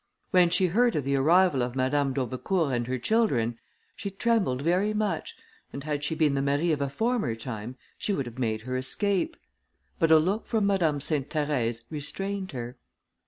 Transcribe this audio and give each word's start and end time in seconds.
When 0.31 0.49
she 0.49 0.65
heard 0.65 0.95
of 0.95 1.03
the 1.03 1.15
arrival 1.15 1.61
of 1.61 1.75
Madame 1.75 2.11
d'Aubecourt 2.11 2.73
and 2.73 2.87
her 2.87 2.97
children, 2.97 3.59
she 3.95 4.09
trembled 4.09 4.63
very 4.63 4.95
much, 4.95 5.35
and 5.71 5.83
had 5.83 6.03
she 6.03 6.15
been 6.15 6.33
the 6.33 6.41
Marie 6.41 6.71
of 6.71 6.81
a 6.81 6.89
former 6.89 7.35
time, 7.35 7.75
she 7.99 8.11
would 8.11 8.25
have 8.25 8.39
made 8.39 8.63
her 8.63 8.75
escape; 8.75 9.37
but 9.99 10.09
a 10.09 10.17
look 10.17 10.47
from 10.47 10.65
Madame 10.65 10.99
Sainte 10.99 11.29
Therèse 11.29 11.83
restrained 11.91 12.51
her. 12.51 12.77